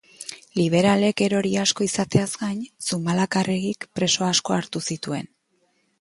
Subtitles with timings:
[0.59, 5.35] Liberalek erori asko izateaz gain, Zumalakarregik preso asko hartu zituen.